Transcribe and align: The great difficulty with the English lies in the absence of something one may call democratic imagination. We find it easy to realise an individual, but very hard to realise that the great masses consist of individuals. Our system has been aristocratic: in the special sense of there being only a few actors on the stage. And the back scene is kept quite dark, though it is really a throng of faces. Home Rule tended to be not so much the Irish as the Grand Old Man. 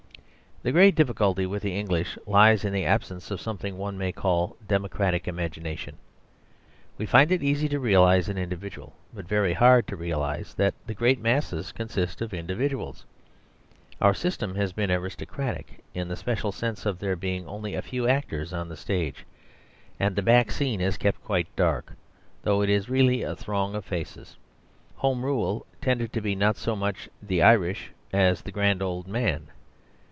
The 0.63 0.71
great 0.71 0.93
difficulty 0.93 1.47
with 1.47 1.63
the 1.63 1.75
English 1.75 2.19
lies 2.27 2.63
in 2.63 2.71
the 2.71 2.85
absence 2.85 3.31
of 3.31 3.41
something 3.41 3.79
one 3.79 3.97
may 3.97 4.11
call 4.11 4.55
democratic 4.67 5.27
imagination. 5.27 5.95
We 6.99 7.07
find 7.07 7.31
it 7.31 7.41
easy 7.41 7.67
to 7.69 7.79
realise 7.79 8.27
an 8.27 8.37
individual, 8.37 8.93
but 9.11 9.27
very 9.27 9.53
hard 9.53 9.87
to 9.87 9.95
realise 9.95 10.53
that 10.53 10.75
the 10.85 10.93
great 10.93 11.19
masses 11.19 11.71
consist 11.71 12.21
of 12.21 12.31
individuals. 12.31 13.05
Our 13.99 14.13
system 14.13 14.53
has 14.53 14.71
been 14.71 14.91
aristocratic: 14.91 15.83
in 15.95 16.07
the 16.09 16.15
special 16.15 16.51
sense 16.51 16.85
of 16.85 16.99
there 16.99 17.15
being 17.15 17.47
only 17.47 17.73
a 17.73 17.81
few 17.81 18.07
actors 18.07 18.53
on 18.53 18.69
the 18.69 18.77
stage. 18.77 19.25
And 19.99 20.15
the 20.15 20.21
back 20.21 20.51
scene 20.51 20.79
is 20.79 20.95
kept 20.95 21.23
quite 21.23 21.47
dark, 21.55 21.93
though 22.43 22.61
it 22.61 22.69
is 22.69 22.87
really 22.87 23.23
a 23.23 23.35
throng 23.35 23.73
of 23.73 23.83
faces. 23.83 24.37
Home 24.97 25.25
Rule 25.25 25.65
tended 25.81 26.13
to 26.13 26.21
be 26.21 26.35
not 26.35 26.55
so 26.55 26.75
much 26.75 27.09
the 27.19 27.41
Irish 27.41 27.91
as 28.13 28.43
the 28.43 28.51
Grand 28.51 28.83
Old 28.83 29.07
Man. 29.07 29.47